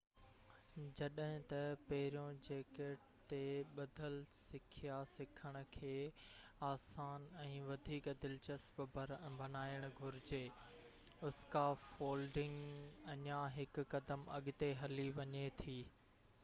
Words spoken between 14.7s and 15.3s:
هلي